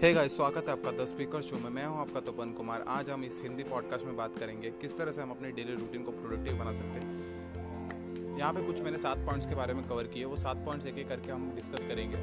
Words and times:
Hey 0.00 0.12
guys 0.14 0.36
स्वागत 0.36 0.68
है 0.68 0.72
आपका 0.72 0.90
द 0.90 1.04
स्पीकर 1.06 1.42
शो 1.42 1.56
में। 1.56 1.68
मैं 1.70 1.84
हूँ 1.86 1.98
आपका 2.00 2.20
तपन 2.20 2.52
कुमार। 2.52 2.84
आज 2.88 3.08
हम 3.10 3.24
इस 3.24 3.40
हिंदी 3.42 3.62
पॉडकास्ट 3.62 4.06
में 4.06 4.16
बात 4.16 4.38
करेंगे 4.38 4.70
किस 4.80 4.96
तरह 4.98 5.12
से 5.12 5.20
हम 5.22 5.30
अपने 5.30 5.50
डेली 5.52 5.74
रूटीन 5.74 6.02
को 6.02 6.12
प्रोडक्टिव 6.12 6.56
बना 6.58 6.72
सकते 6.72 7.00
हैं। 7.00 8.38
यहाँ 8.38 8.52
पे 8.54 8.62
कुछ 8.62 8.80
मैंने 8.82 8.98
सात 8.98 9.18
पॉइंट्स 9.26 9.46
के 9.46 9.54
बारे 9.54 9.74
में 9.74 9.86
कवर 9.88 10.04
किए, 10.04 10.24
वो 10.24 10.36
सात 10.36 10.64
पॉइंट्स 10.66 10.86
एक 10.86 10.98
एक 10.98 11.08
करके 11.08 11.32
हम 11.32 11.50
डिस्कस 11.56 11.84
करेंगे। 11.84 12.16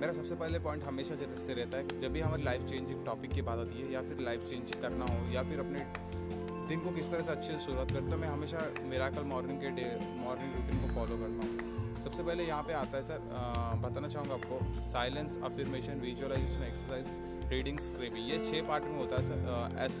मेरा 0.00 0.12
सबसे 0.12 0.34
पहले 0.34 0.58
पॉइंट 0.58 0.84
हमेशा 0.84 1.14
से 1.14 1.54
रहता 1.54 1.76
है, 1.76 2.00
जब 2.00 2.12
भी 2.12 2.20
हमारी 2.20 2.42
लाइफ 2.42 2.64
चेंजिंग 2.64 3.04
टॉपिक 3.06 3.32
की 3.32 3.42
बात 3.42 3.58
आती 3.58 3.80
है, 3.82 3.92
या 3.92 4.02
फिर 4.02 4.20
लाइफ 4.20 4.48
चेंज 4.50 4.74
करना 4.82 5.04
हो, 5.04 5.32
या 5.32 5.42
फिर 5.42 5.60
अपने 5.60 5.86
दिन 6.68 6.80
को 6.80 6.94
किस 6.96 7.10
तरह 7.10 7.22
से 7.22 7.30
अच्छे 7.30 7.52
से 7.52 7.58
शुरुआत 7.58 7.92
करता 7.92 8.06
हूँ 8.06 8.20
मैं 8.20 8.28
हमेशा 8.28 8.70
मेराकल 8.84 9.22
मॉर्निंग 9.26 9.60
के 9.60 9.70
डे 9.70 9.86
मॉर्निंग 10.18 10.54
रूटीन 10.56 10.82
को 10.82 10.94
फॉलो 10.94 11.22
करता 11.22 11.46
हूँ। 11.46 11.89
सबसे 12.04 12.22
पहले 12.22 12.44
यहाँ 12.44 12.62
पे 12.62 12.72
आता 12.74 12.96
है 12.96 13.02
सर 13.02 13.18
बताना 13.82 14.08
चाहूँगा 14.08 14.34
आपको 14.34 14.82
silence 14.90 15.36
affirmation 15.44 16.00
visualisation 16.00 16.62
exercise 16.64 17.50
reading 17.52 17.78
screaming 17.86 18.28
ये 18.30 18.38
छः 18.44 18.66
पार्ट 18.68 18.84
में 18.84 18.96
होता 18.98 19.16
है 19.16 19.22
sir 19.28 19.38
S 19.84 19.96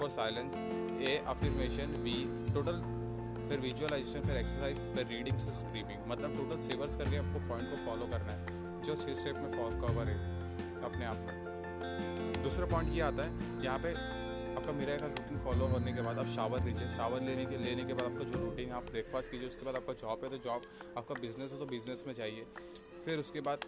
for 0.00 0.08
silence 0.10 0.56
A 1.02 1.16
affirmation 1.34 1.96
V 2.04 2.16
total 2.54 2.82
फिर 3.48 3.60
विजुअलाइजेशन 3.60 4.28
फिर 4.28 4.36
एक्सरसाइज 4.36 4.78
फिर 4.94 5.06
रीडिंग 5.06 5.38
से 5.38 5.52
स्क्रीमिंग 5.52 6.10
मतलब 6.10 6.36
टोटल 6.36 6.60
सेवर्स 6.62 6.96
करके 6.96 7.16
आपको 7.16 7.48
पॉइंट 7.48 7.70
को 7.70 7.76
फॉलो 7.86 8.06
करना 8.12 8.32
है, 8.32 8.82
जो 8.82 8.94
छः 8.96 9.14
स्टेप 9.14 9.36
में 9.36 9.50
फॉलो 9.56 9.86
कवर 9.86 10.08
है 10.08 10.18
अपने 10.84 11.04
आप 11.04 11.18
में। 11.26 12.42
दूसरा 12.42 12.66
पॉइंट 12.66 12.94
ये 12.94 13.00
आता 13.02 13.24
है, 13.24 13.30
यहाँ 13.64 13.78
पे 13.78 13.94
आपका 14.62 14.72
मेरा 14.72 14.96
का 14.96 15.06
रूटीन 15.06 15.38
फॉलो 15.42 15.66
करने 15.66 15.92
के 15.92 16.02
बाद 16.02 16.18
आप 16.18 16.26
शावर 16.32 16.60
लीजिए। 16.64 16.88
शावर 16.88 17.20
लेने 17.20 17.44
के 17.44 17.56
लेने 17.58 17.84
के 17.84 17.94
बाद 17.94 18.06
आपका 18.06 18.24
जो 18.24 18.38
रूटीन 18.38 18.68
है, 18.68 18.74
आप 18.74 18.84
ब्रेकफास्ट 18.90 19.30
कीजिए, 19.30 19.48
उसके 19.48 19.64
बाद 19.66 19.76
आपका 19.76 19.92
जॉब 20.02 20.20
है 20.24 20.28
तो 20.30 20.38
जॉब 20.44 20.62
आपका 20.98 21.14
बिज़नेस 21.20 21.52
हो 21.52 21.58
तो 21.58 21.66
बिज़नेस 21.66 22.04
में 22.06 22.14
जाइए। 22.14 22.44
फिर 23.04 23.18
उसके 23.18 23.40
बाद 23.40 23.64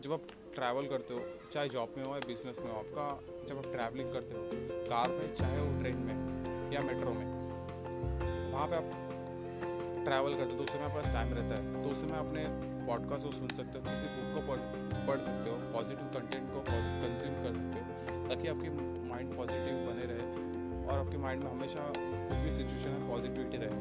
जब 0.00 0.12
आप 0.12 0.22
ट्रैवल 0.54 0.86
करते 0.88 1.14
हो, 1.14 1.20
चाहे 1.52 1.68
जॉब 1.68 1.92
में 1.96 2.04
हो 2.04 2.14
या 2.14 2.20
बिज़नेस 2.26 2.58
में 2.58 2.70
हो, 2.72 2.78
आपका 2.78 3.04
जब 3.48 3.58
आप 3.58 3.68
ट्रैवलिंग 3.74 4.12
करते 4.12 4.32
हो 4.34 4.42
कार 4.88 5.08
में, 5.10 5.36
चाहे 5.36 5.58
वो 5.58 5.68
ट्रेन 5.80 5.98
में 6.08 6.16
या 6.72 6.80
मेट्रो 6.88 7.12
में, 7.12 7.28
वहाँ 8.52 8.66
पे 8.68 8.76
आप 8.76 8.88
ट्रैवल 10.04 10.32
करते 10.34 10.50
हो। 10.50 10.56
तो 10.56 10.64
उस 10.64 10.70
समय 10.70 10.84
आपका 10.84 11.12
टाइम 11.12 11.34
रहता 11.34 11.52
है। 11.56 11.82
तो 11.82 11.90
उस 11.90 12.00
समय 12.00 12.18
अपने 12.18 12.46
पॉडकास्ट 12.88 13.26
को 13.26 13.32
सुन 13.32 13.48
सकते 13.60 13.78
हो, 13.78 13.84
किसी 13.84 14.06
बुक 14.16 14.28
को 14.36 14.40
पढ़ 14.48 14.60
पढ़ 15.06 15.20
सकते 15.20 15.50
हो 15.50 15.56
पॉजिटिव 15.74 16.06
कंटेंट 16.16 16.52
को 16.54 16.60
कंज्यूम 16.70 17.36
कर 17.44 17.52
सकते 17.60 17.78
हो, 17.78 18.28
ताकि 18.28 18.48
आपकी 18.48 18.68
माइंड 19.10 19.36
पॉजिटिव 19.36 19.74
बने। 19.86 19.99
और 20.90 20.98
आपके 20.98 21.18
माइंड 21.18 21.42
में 21.44 21.50
हमेशा 21.50 21.82
कुछ 21.96 22.38
भी 22.44 22.50
सिचुएशन 22.50 22.90
में 22.90 23.08
पॉजिटिविटी 23.08 23.58
रहे। 23.62 23.74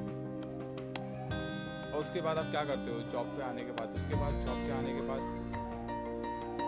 और 1.92 2.00
उसके 2.00 2.22
बाद 2.22 2.38
आप 2.38 2.50
क्या 2.52 2.64
करते 2.64 2.92
हो? 2.92 3.00
जॉब 3.12 3.28
पे 3.38 3.44
आने 3.44 3.64
के 3.64 3.72
बाद, 3.72 3.96
उसके 3.96 4.16
बाद 4.16 4.42
जॉब 4.42 4.60
के 4.66 4.72
आने 4.72 4.94
के 4.94 5.02
बाद 5.10 5.22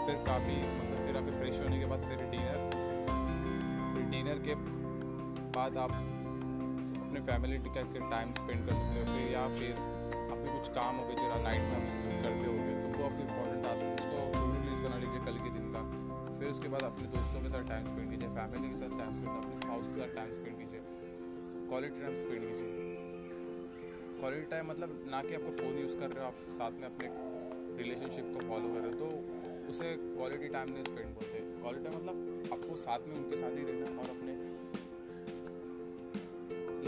फिर 0.06 0.16
काफ़ी 0.28 0.56
मतलब 0.78 1.06
फिर 1.06 1.18
आपके 1.18 1.34
फ्रेश 1.40 1.60
होने 1.62 1.80
के 1.80 1.86
बाद 1.86 2.00
फिर 2.02 2.18
डिनर 2.32 2.60
फिर 3.94 4.04
डिनर 4.12 4.40
के 4.48 4.56
बाद 5.58 5.78
आप 5.78 5.92
अपने 5.92 7.20
फैमिली 7.22 7.58
के 7.68 7.84
टाइम 8.10 8.34
स्पेंड 8.34 8.60
कर 8.68 8.74
सकते 8.74 9.00
हो। 9.00 9.06
फिर 9.06 9.32
या 9.34 9.48
फिर 9.58 9.72
आपके 10.32 10.58
कुछ 10.58 10.70
काम 10.76 10.96
हो 10.96 11.08
गए 11.08 11.16
जो 11.16 11.44
नाइट 11.44 11.62
में 11.62 11.76
आप 11.76 11.86
करते 12.24 12.46
हो 12.46 12.54
तो 12.54 13.00
वो 13.00 13.06
आपके 13.06 13.24
इंपॉर्टेंट 13.24 13.64
टास्क 13.64 13.88
उसको 14.00 14.18
फिर 16.52 16.58
उसके 16.58 16.70
बाद 16.72 16.84
अपने 16.84 17.08
दोस्तों 17.08 17.42
के 17.42 17.50
साथ 17.50 17.68
टाइम 17.68 17.86
स्पेंड 17.88 18.10
कीजिए 18.12 18.30
फैमिली 18.30 18.70
के 18.70 18.78
साथ 18.78 18.94
टाइम 19.00 19.12
स्पेंड 19.18 19.30
अपने 19.34 19.68
हाउस 19.68 19.86
के 19.88 19.94
साथ 20.00 20.16
टाइम 20.16 20.32
स्पेंड 20.32 20.56
कीजिए। 20.58 20.80
क्वालिटी 21.68 22.02
टाइम 22.02 22.16
स्पेंड 22.16 22.42
कीजिए। 22.42 22.72
क्वालिटी 24.18 24.48
टाइम 24.52 24.68
मतलब 24.70 24.90
ना 25.12 25.22
कि 25.22 25.36
आपको 25.36 25.52
फ़ोन 25.60 25.78
यूज़ 25.82 25.96
कर 26.00 26.10
रहे 26.12 26.20
हो, 26.20 26.28
आप 26.28 26.42
साथ 26.58 26.74
में 26.82 26.88
अपने 26.88 27.08
रिलेशनशिप 27.78 28.28
को 28.34 28.40
फॉलो 28.50 28.74
कर 28.74 28.82
रहे 28.82 28.90
हो 28.90 28.98
तो 29.00 29.08
उसे 29.72 29.94
क्वालिटी 30.02 30.50
टाइम 30.58 30.74
नहीं 30.74 30.84
स्पेंड 30.84 31.16
बोलते। 31.16 31.46
क्वालिटी 31.62 31.84
टाइम 31.86 31.96
मतलब 31.98 32.52
आपको 32.54 32.76
साथ 32.84 33.08
में 33.08 33.16
उनके 33.16 33.40
साथ 33.44 33.56
ही 33.56 33.64
रहना 33.72 33.88
और 34.02 34.10
अपने 34.16 34.36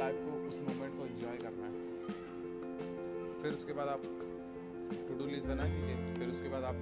लाइफ 0.01 0.19
को 0.25 0.35
उस 0.49 0.59
मोमेंट 0.67 0.93
को 0.97 1.05
एंजॉय 1.05 1.37
करना। 1.45 1.67
है 1.67 1.79
फिर 3.41 3.53
उसके 3.53 3.79
बाद 3.79 3.95
आप 3.95 4.03
टू 5.07 5.17
डू 5.17 5.31
लिस्ट 5.31 5.47
बना 5.47 5.71
कीजिए, 5.71 6.13
फिर 6.19 6.35
उसके 6.35 6.49
बाद 6.49 6.63
आप 6.65 6.77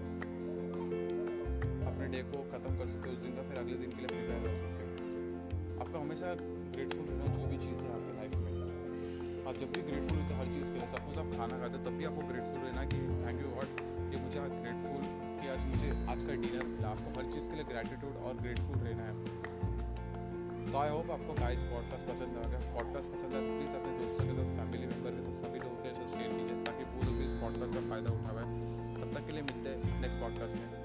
अपने 2.01 2.17
डे 2.17 2.21
को 2.29 2.37
ख़त्म 2.51 2.71
कर 2.77 2.87
सकते 2.91 3.09
हो, 3.09 3.15
उस 3.15 3.21
दिन 3.21 3.33
का 3.37 3.41
फिर 3.47 3.57
अगले 3.61 3.75
दिन 3.77 3.91
के 3.93 3.99
लिए 4.01 4.09
प्रिपेयर 4.11 4.41
हो 4.41 4.53
सकते 4.59 4.81
हो। 4.83 5.81
आपका 5.81 5.97
हमेशा 5.99 6.29
ग्रेटफुल 6.73 7.03
रहना 7.09 7.25
जो 7.33 7.43
भी 7.51 7.57
चीज़ 7.65 7.83
है 7.85 7.89
आपकी 7.97 8.13
लाइफ 8.17 8.33
में। 8.41 8.53
आप 9.45 9.59
जब 9.61 9.69
भी 9.73 9.81
ग्रेटफुल 9.89 10.17
होते 10.21 10.33
हर 10.39 10.47
चीज़ 10.55 10.71
के 10.73 10.77
लिए 10.81 10.89
सपोज़ 10.93 11.19
आप 11.21 11.29
खाना 11.37 11.59
खाते 11.61 11.77
हो, 11.77 11.81
तब 11.85 11.93
भी 11.99 12.05
आपको 12.09 12.25
ग्रेटफुल 12.31 12.59
रहना 12.65 12.85
कि 12.89 12.97
थैंक 13.21 13.37
यू 13.41 13.51
गॉड 13.53 13.69
कि 14.09 14.23
मुझे 14.23 14.47
ग्रेटफुल 14.55 15.05
कि 15.37 15.45
आज 15.53 15.61
मुझे 15.73 15.89
आज 16.13 16.25
का 16.25 16.39
डिनर 16.45 16.65
मिला। 16.73 16.89
आपको 16.89 17.13
हर 17.19 17.29
चीज़ 17.35 17.49
के 17.51 17.61
लिए 17.61 17.67
ग्रेटिट्यूड 17.71 18.17
और 18.25 18.41
ग्रेटफुल 18.41 18.83
रहना 18.89 19.05
है। 19.09 19.15
तो 20.65 20.77
आई 20.81 20.89
होप 20.89 21.11
आपको 21.11 21.39
गाइस 21.43 21.63
पॉडकास्ट 21.69 22.05
पसंद 22.09 22.43
आ 22.43 22.49
गया। 22.49 22.61
पॉडकास्ट 22.75 23.09
पसंद 23.15 23.31
आया 23.37 23.45
तो 23.47 23.53
प्लीज़ 23.61 23.75
अपने 23.81 23.97
दोस्तों 24.03 24.25
के 24.27 24.39
साथ 24.39 24.53
फैमिली 24.57 24.85
मेंबर 24.93 25.17
के 25.17 25.25
साथ, 25.25 25.41
सभी 25.43 25.65
लोगों 25.65 25.79
के 25.85 25.93
साथ 25.97 26.17
शेयर 26.17 26.37
कीजिए 26.37 26.63
ताकि 26.65 26.91
वो 26.93 27.09
लोग 27.09 27.15
भी 27.21 27.25
इस 27.31 27.41
पॉडकास्ट 27.43 27.73
का 27.79 27.89
फ़ायदा 27.89 28.17
उठावे 28.19 28.45
तब 29.01 29.17
तक 29.17 29.27
के 29.27 29.31
लिए 29.37 29.49
मिलते 29.51 29.69
हैं 29.69 30.01
नेक्स्ट 30.01 30.19
पॉडकास्ट 30.25 30.55
में. 30.55 30.80